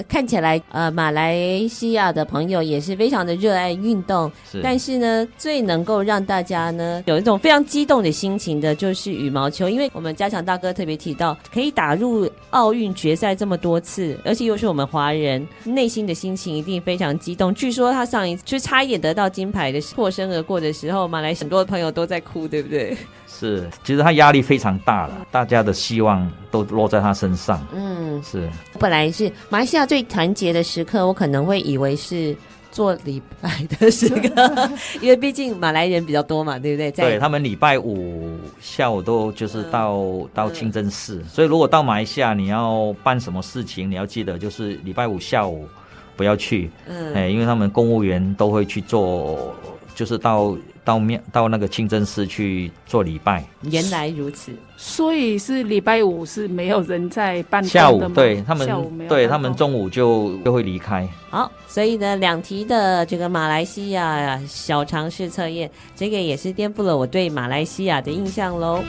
[0.08, 1.36] 看起来，呃，马来
[1.68, 4.62] 西亚的朋友也是非常的热爱运动，是。
[4.62, 9.70] 但是呢，最能够让大家呢有一种非常激动的心情的，就是羽毛球。
[9.70, 17.54] 因为我们嘉强大哥特别提到，可以打入奥运决赛这么多次，而且又是我们华人，内心的心情一定非常激动。
[17.54, 22.96] 据说他上一次就差一点得到金牌的破身而过的时候，马来很多的朋友都在哭，对不对？
[23.28, 27.66] 是，其实他压力非常大了，大家的希望都落在他身上。
[27.74, 28.50] 嗯，是。
[28.80, 32.36] 本来是马来西亚最团结的时刻，我可能会以为是
[32.72, 34.70] 做礼拜的时刻，
[35.02, 36.92] 因为毕竟马来人比较多嘛，对不对？
[36.92, 45.68] 对，他们礼拜五下午都就是到、嗯、到清真寺、嗯，所以如果到马来西亚你要办什么事情，你要记得就是礼拜五下午
[46.16, 49.54] 不要去，嗯，哎，因为他们公务员都会去做，
[49.94, 50.56] 就是到。
[50.86, 61.06] 到庙到那个清真寺去做礼拜，原来如此，所以是礼拜五是没有人在办公的下午，对他们，对他们中午就就会离开。
[61.32, 68.84] 好，所以呢，两题的这个马来西亚小常识测验，这个也是颠覆了我对马来西亚的印象喽。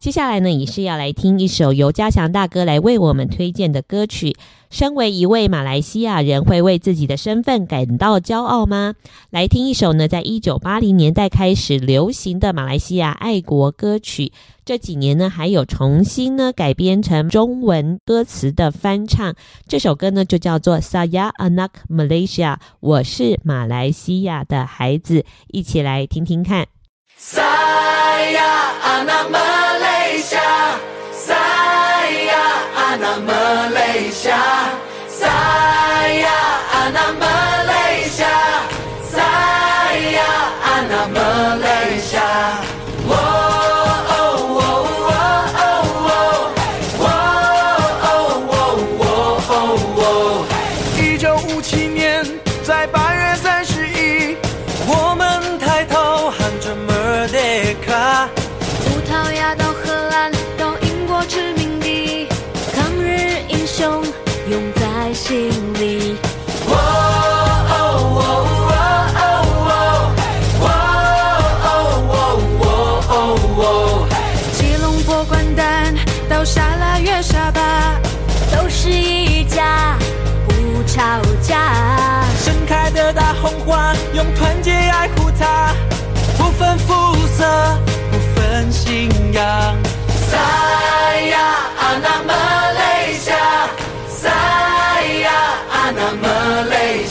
[0.00, 4.34] 接下来呢，也是要来听一首由嘉强大哥来为我们推荐的歌曲。
[4.70, 8.94] 身为一位马来西亚人，会为自己的身份感到骄傲吗？
[9.28, 14.32] 来听一首呢，在一九八零年代开始流行的马来西亚爱国歌曲。
[14.64, 19.34] 这几年呢，还有重新呢改编成中文歌词的翻唱。
[19.68, 25.26] 这首歌呢，就叫做《Saya Anak Malaysia》，我是马来西亚的孩子。
[25.48, 26.66] 一起来听听看。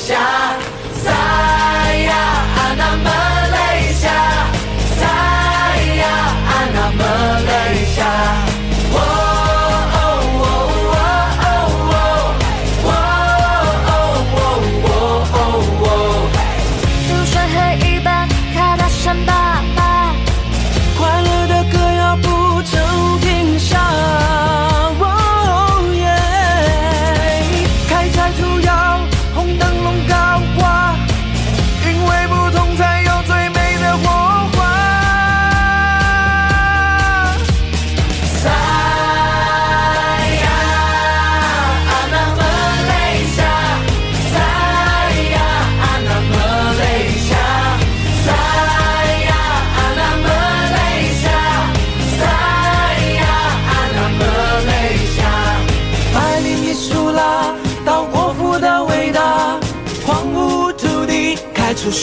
[0.10, 0.39] shine.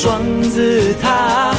[0.06, 1.55] 双子塔。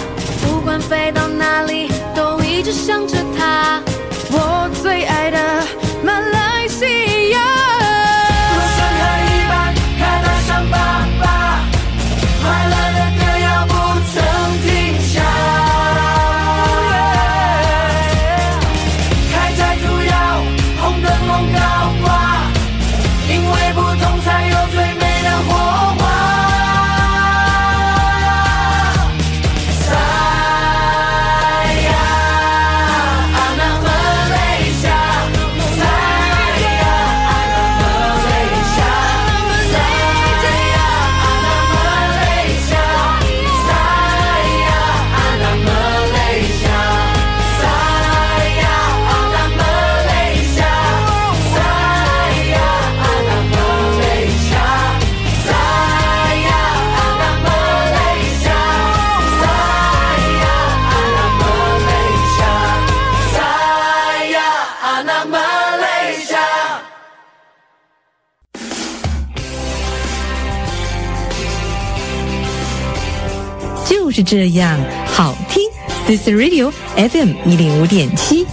[74.18, 75.62] 是这样好听。
[76.08, 78.48] This Radio FM 一零五点七。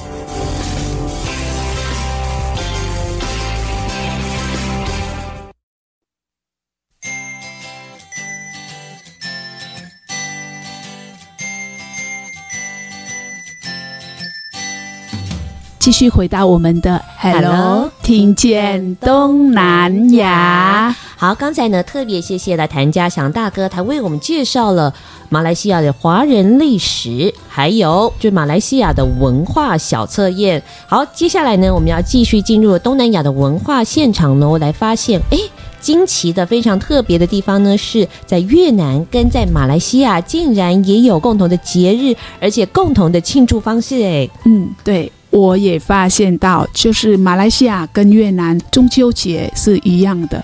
[15.84, 20.96] 继续回到我们的 Hello，听见东南亚。
[21.14, 24.94] 好，刚才呢特别谢谢了谭家祥大哥，他为我们介绍了
[25.28, 30.62] 马来西亚的华人历史，还有就马来西亚的文化小测验。
[30.86, 35.36] 好，接下来呢我们要继续进入东南亚的文化现场呢，我来发现哎。
[35.82, 44.02] 惊奇的非常特别的地方呢，是在越南跟在马来西亚竟然也有共同的节日，而且共同的庆祝方式。
[44.02, 50.42] 哎，嗯，对，我也发现到，就是马来西亚跟越南中秋节是一样的。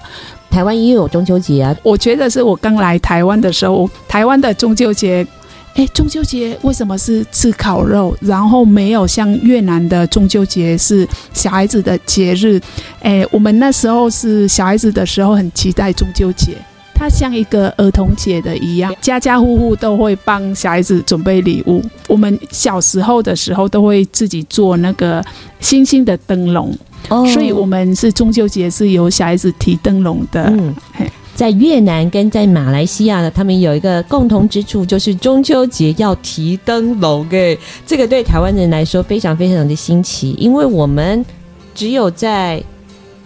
[0.51, 5.25] 台湾也有中秋节啊，我觉得是我刚来台湾的时候，台湾的中秋节。
[5.77, 8.13] 哎，中秋节为什么是吃烤肉？
[8.21, 12.61] 然后没有像越南的中秋节是小孩子的节日。
[13.03, 16.55] 哎，我们那时候是小孩子的时候，很期待中秋节，
[17.01, 21.83] 它像一个儿童节的一样，家家户户都会帮小孩子准备礼物。
[22.07, 25.25] 我们小时候的时候都会自己做那个
[25.61, 26.77] 星星的灯笼，
[27.09, 30.43] 哦，所以我们是中秋节是由小孩子提灯笼的。
[30.51, 30.75] 嗯。
[31.35, 37.27] 在越南跟在马来西亚呢，他们有一个共同之处，就是中秋节要提灯笼。
[37.31, 41.25] 哎，这个对台湾人来说非常非常的新奇，因为我们
[41.75, 42.63] 只有在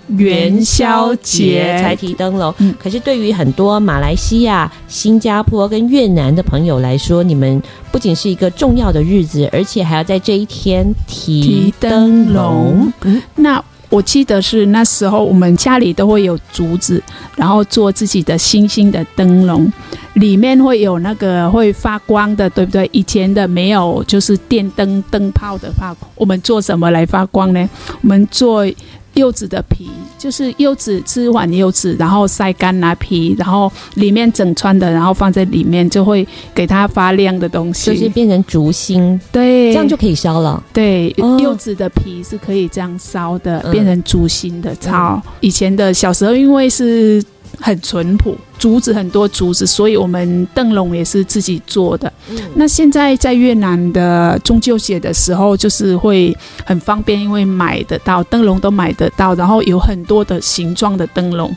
[0.09, 2.55] 元宵节才提灯笼。
[2.78, 12.92] 可是对于很多马来西亚、新加坡跟越南的朋友来说，你们不仅是一个重要的日子，而且还要在这一天提灯笼。
[13.02, 13.62] 嗯，那。
[13.90, 17.00] 我记得是那时候，我们家里都会有竹子，
[17.36, 19.72] 然后做自己的星星的灯笼，
[20.14, 22.88] 里面会有那个会发光的，对不对？
[22.90, 26.11] 以前的没有，就是电灯灯泡的发光。
[26.16, 27.70] 我们做什么来发光呢？
[28.02, 28.66] 我们做。
[29.14, 40.62] 柚子的皮就是柚子，吃完柚子，然后晒干拿皮，然后里面整串的，然后放在里面，就会给它发亮的东西，就是变成竹芯，对，这样就可以烧了。
[40.72, 44.74] 对，哦、柚子的皮是可以这样烧的，嗯、变成竹芯的。
[44.76, 47.22] 超、嗯、以前的小时候，因为是。
[47.61, 52.12] 很淳朴，竹子很多竹子，所以我们灯笼也是自己做的。
[52.30, 61.55] 嗯、那现在在越南的中秋节的时候，就是会很方便，因为买得到灯笼都买得到，然后有很多的形状的灯笼，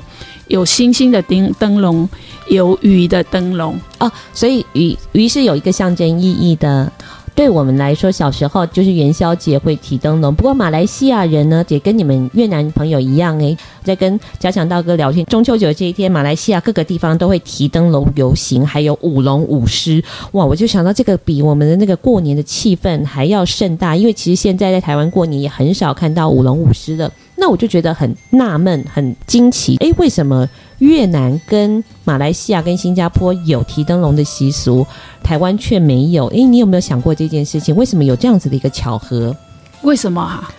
[0.48, 2.08] 有星星的灯灯笼，
[2.48, 6.91] 有鱼的灯笼哦，所以鱼鱼是有一个象征意义的。
[7.38, 10.34] 对我们来说，小时候就是元宵节会提灯笼。
[10.34, 20.04] 不过马来西亚人呢，也跟你们越南朋友一样，诶，在跟家祥道哥聊天，中秋节这一天，马来西亚各个地方都会提灯笼游行，还有舞龙舞狮。
[20.32, 27.12] 哇，我就想到这个比我们的那个过年的气氛还要盛大，因为其实现在在台湾过年也很少看到舞龙舞狮的。
[27.38, 30.48] 那我就觉得很纳闷，很惊奇，诶，为什么
[30.80, 34.86] 越南跟马来西亚跟新加坡有提灯笼的习俗，
[35.24, 36.26] 台湾却没有？
[36.28, 37.76] 诶，你有没有想过这件事情？
[37.76, 39.36] 为什么有这样子的一个巧合？
[39.84, 40.52] 为什么啊？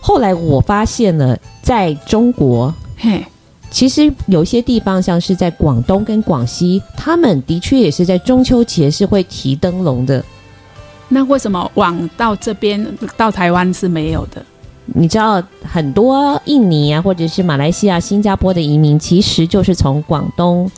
[0.00, 3.22] 后来我发现了，在中国，嘿，
[3.70, 10.24] 其实有些地方，像是在广东跟广西，他们的确也是在中秋节是会提灯笼的。
[11.08, 12.84] 那为什么往到这边
[13.18, 14.44] 到台湾是没有的？
[14.94, 20.70] 你知道很多印尼啊，或者是马来西亚、新加坡的移民，其实就是从广东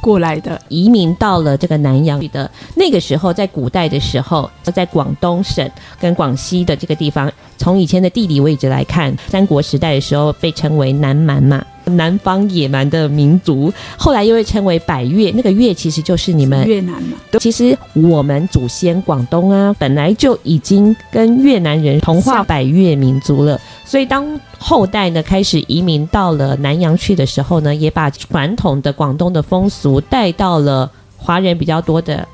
[0.00, 2.50] 过来的，移民到了这个南洋的。
[2.74, 11.64] 那个时候，在古代的时候，在广东省跟广西的这个地方，从以前的地理位置来看，三国时代的时候被称为南蛮嘛。
[11.92, 17.16] 南方野蛮的民族，后来又被称为百越，那个越其实就是你们越南嘛。
[17.38, 23.60] 其实我们祖先广东啊，本来就已经跟越南人同化百越民族了。
[23.84, 24.26] 所以当
[24.58, 32.26] 后代呢开始移民到了南洋去的时候呢，也把传统的广东的风俗带到了华人比较多的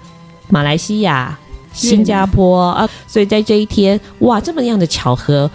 [0.49, 1.39] 马来西亚、
[1.75, 2.89] 新加坡啊。
[3.07, 5.51] 所以在这一天，哇，这么样的巧合。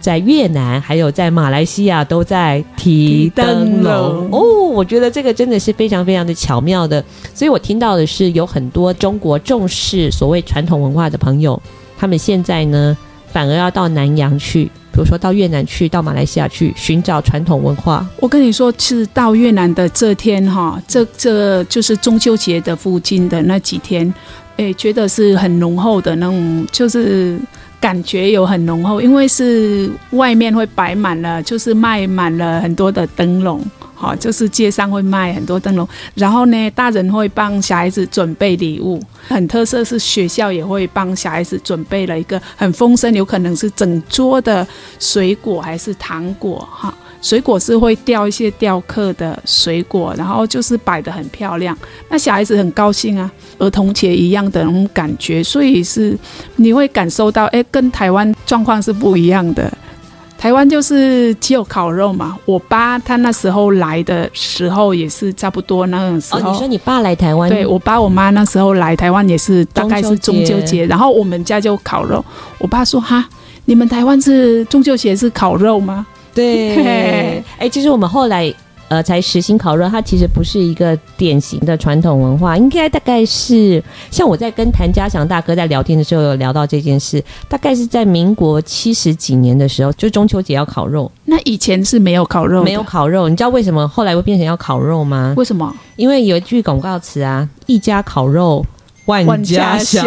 [0.00, 4.40] 在越南还有在马来西亚都在提灯笼哦，
[4.72, 7.04] 我觉得这个真的是非常非常的巧妙的。
[7.34, 11.60] 所以我听到的是有很多中国重视所谓传统文化的朋友，
[11.96, 12.96] 他们现在呢
[13.32, 18.06] 反而要到南洋去，比如说到越南去，到马来西亚去寻找传统文化。
[18.20, 24.12] 我跟你说，是到越南的这天哈，这这就是中秋节的附近的那几天，
[24.56, 27.38] 诶，觉得是很浓厚的那种，就是。
[27.82, 33.60] 感觉有很浓厚，因为是外面会摆满了，就是卖满了很多的灯笼，
[33.96, 44.64] 哈，就是街上会卖很多灯笼，然后呢，大人会帮小孩子准备礼物，很特色是学校也会帮小孩子准备了一个很丰盛，有可能是整桌的
[45.00, 46.94] 水果还是糖果哈。
[47.22, 51.76] 水果是会雕一些雕刻的水果，然后就是摆得很漂亮，
[52.10, 56.18] 那小孩子很高兴啊，儿童节一样的那种感觉，所以是
[56.56, 59.72] 你会感受到，哎，跟台湾状况是不一样的。
[60.36, 66.40] 台湾就是只有烤肉嘛，我爸他那时候来的时候也是差不多那种时候。
[66.40, 67.48] 哦，你说你爸来台湾？
[67.48, 72.24] 对，我爸我妈那时候来台湾也是大概是中秋节，然后我们家就烤肉。
[72.58, 73.24] 我爸说哈，
[73.66, 76.04] 你们台湾是中秋节是烤肉吗？
[76.34, 78.52] 对， 哎、欸，其实我们后来
[78.88, 91.10] 呃才实行烤肉，它其实不是一个典型的传统文化，应该大概是像我在跟谭家祥大哥在聊天的时候有聊到这件事，大概是在民国七十几年的时候，就中秋节要烤肉。
[91.24, 95.34] 那以前是没有烤肉，没有烤肉，你知道为什么后来会变成要烤肉吗？
[95.36, 95.74] 为什么？
[95.96, 98.64] 因为有一句广告词啊，一家烤肉。
[99.06, 100.04] 万家香，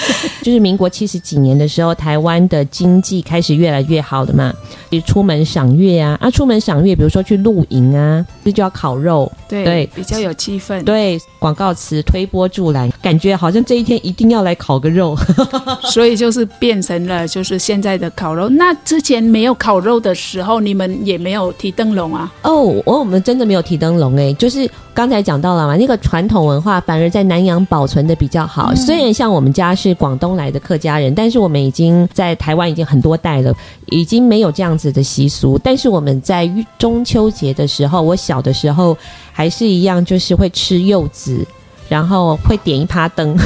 [0.42, 4.52] 就是民国七十几年的时候，台湾的经济开始越来越好的嘛，
[4.90, 9.90] 就出门赏月啊，啊，出门赏月，比如说去露营啊，这就要烤肉，对，对。
[9.94, 15.16] 比较有气氛，对，广告词推波助澜，感觉好像这一天一定要来烤个肉，
[15.92, 18.48] 所以就是变成了就是现在的烤肉。
[18.48, 22.32] 那之前没有烤肉的时候，你们也没有提灯笼啊？
[22.42, 33.54] 哦，我我们真的没有提灯笼哎，就是刚才讲到了嘛，那个传统文化反而在南洋保存的比较好，虽然像我们家是广东来的客家人，但是我们已经在台湾已经很多代了，
[33.86, 35.58] 已经没有这样子的习俗。
[35.62, 38.96] 但是我们在中秋节的时候，我小的时候
[39.32, 41.44] 还是一样，就是会吃柚子，
[41.88, 43.36] 然后会点一趴灯，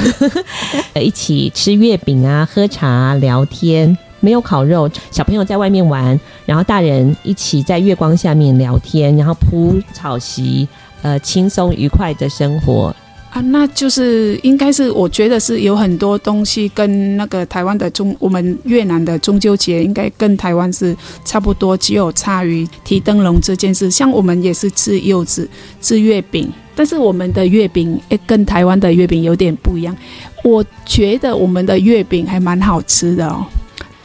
[0.94, 10.68] 一起吃月饼啊，喝茶聊天，没有烤肉，小朋友在外面玩，然后大人一起在月光下面聊天，然后铺草席，
[11.02, 12.94] 呃，轻松愉快的生活。
[13.34, 23.90] 啊，那就是应该是，我觉得是有很多东西跟那个台湾的中，我们越南的中秋节应该跟台湾是差不多，只有差于提灯笼这件事。
[23.90, 25.48] 像我们也是吃柚子、
[25.80, 29.96] 吃月饼，但是我们的月饼诶跟台湾的月饼有点不一样。
[30.44, 33.44] 我觉得我们的月饼还蛮好吃的哦。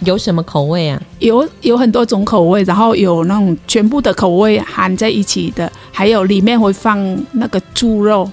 [0.05, 0.99] 有什么口味啊？
[1.19, 6.97] 有有很多种口味，然后有那种全部的口味含在一起的，还有里面会放
[7.31, 8.27] 那个猪肉。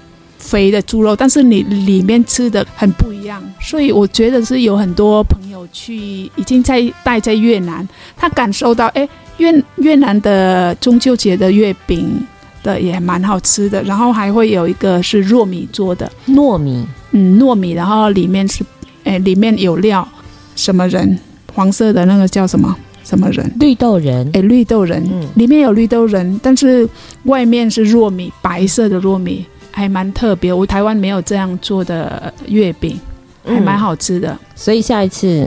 [0.47, 5.97] 肥的猪肉，但是你里面吃的很不一样，所以我觉得是有很多朋友去
[6.37, 7.87] 已经在待在越南，
[8.17, 12.25] 他感受到哎，越越南的中秋节的月饼
[12.63, 16.11] 的也蛮好吃的，然后还会有一个是糯米做的。
[16.29, 18.65] 糯米，嗯，糯米，然后里面是
[19.03, 20.07] 哎里面有料，
[20.55, 21.19] 什么仁，
[21.53, 22.75] 黄色的那个叫什么？
[23.05, 23.49] 什么仁？
[23.61, 26.89] 绿豆仁，哎，绿豆仁，嗯，里面有绿豆仁，但是
[27.25, 29.45] 外面是糯米，白色的糯米。
[29.77, 32.99] 还蛮特别，我台湾没有这样做的月饼，
[33.45, 34.31] 还蛮好吃的。
[34.31, 35.47] 嗯，所以下一次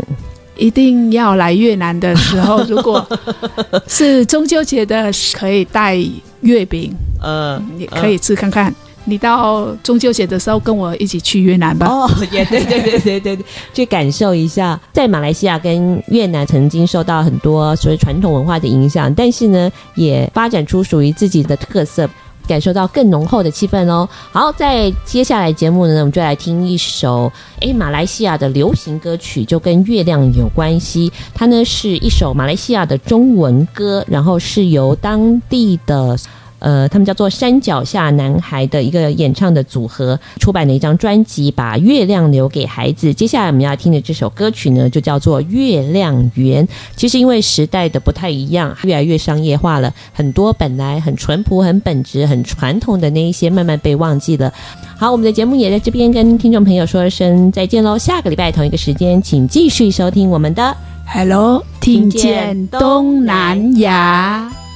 [0.56, 3.04] 一定要来越南的时候，如果
[3.88, 5.98] 是中秋节的，可以带
[6.42, 8.68] 月饼， 呃，你可以吃看看。
[8.68, 8.76] 呃、
[9.06, 11.88] 你到中秋节的时候跟我一起去越南吧。
[11.88, 14.80] 哦， 也对对对对对对， 去感受一下。
[14.94, 22.08] 在马来西亚跟越南曾经受到很多所谓传统文化的影响，但是呢，也发展出属于自己的特色。
[22.50, 24.10] 感受到更浓厚的气氛哦。
[24.32, 27.32] 好，在接下来节目呢，我们就来听一首
[27.62, 31.12] 诶，马来西亚的流行歌曲，就跟月亮有关系。
[31.36, 36.18] 它呢是一首马来西亚的中文歌，然后是由当地的。
[36.60, 43.10] 呃，他们叫做山脚下男孩的一个演唱的组合出版的一张专辑《把月亮留给孩子》。
[43.14, 46.66] 接下来我们要听的这首歌曲呢，就叫做《月亮圆》。
[46.95, 54.53] 其实因为时代的不太一样，越来越商业化了，很多本来很淳朴、很本质、很传统的那一些，慢慢被忘记了。
[54.97, 57.97] 好，我们的节目也在这边跟听众朋友说声再见喽。
[57.97, 60.76] 下个礼拜同一个时间，请继续收听我们的
[61.07, 64.69] Hello，听见东南亚。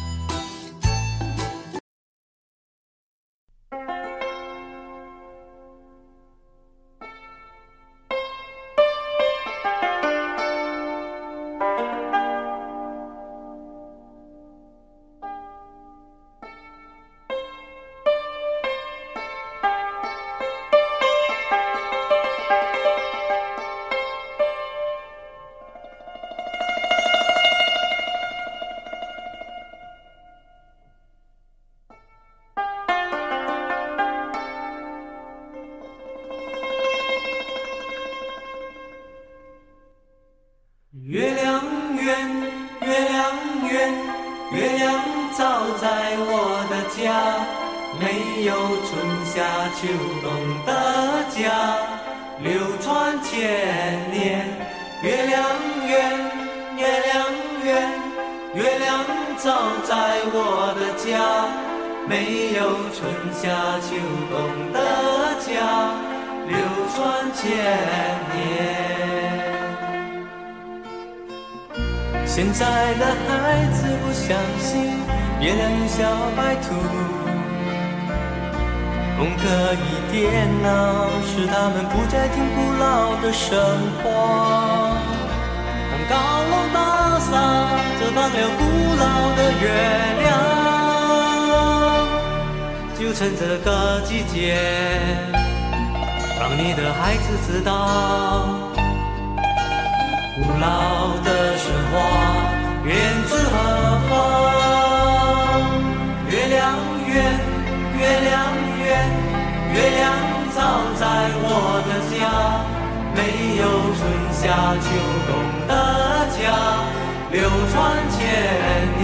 [117.84, 118.15] 万千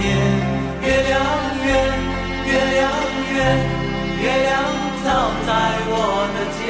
[0.80, 1.20] 月亮
[1.66, 1.68] 圆，
[2.46, 2.88] 月亮
[3.34, 3.38] 圆，
[4.22, 4.48] 月亮
[5.04, 5.06] 照
[5.46, 5.48] 在
[5.92, 5.92] 我
[6.34, 6.66] 的家，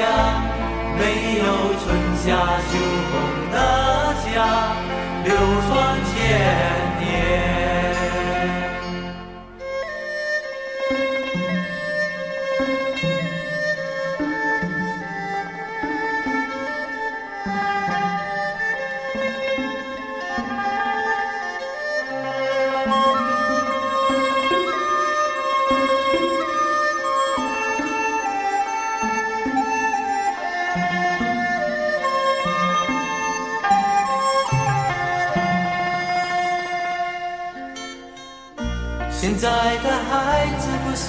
[0.98, 1.00] 没
[1.38, 1.46] 有
[1.78, 1.82] 春
[2.18, 2.26] 夏
[2.66, 2.70] 秋
[3.12, 3.14] 冬
[3.52, 3.54] 的
[4.26, 4.34] 家。
[5.22, 5.30] 流
[5.66, 5.70] 传
[6.10, 6.10] 千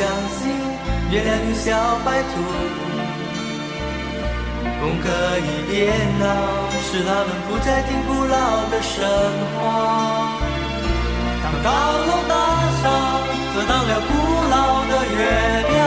[0.01, 0.49] 相信
[1.11, 1.69] 月亮与小
[2.03, 2.33] 白兔，
[4.81, 5.05] 功课
[5.37, 5.77] 与电
[6.17, 6.25] 脑
[6.81, 8.35] 使他们不再听古老
[8.71, 8.97] 的神
[9.53, 9.61] 话。
[11.43, 11.69] 当高
[12.07, 12.33] 楼大
[12.81, 12.83] 厦
[13.53, 14.11] 遮挡了古
[14.49, 14.55] 老
[14.89, 15.21] 的月
[15.69, 15.79] 亮，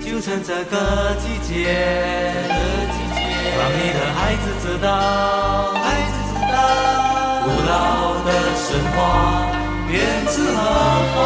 [0.00, 0.72] 就趁这个
[1.18, 1.50] 季节，
[3.58, 4.86] 让你的孩子知道，
[5.82, 6.54] 孩子知道
[7.42, 7.74] 古老
[8.24, 8.64] 的神
[8.94, 8.96] 话。
[9.88, 9.94] 源
[10.26, 10.58] 自何
[11.14, 11.25] 方？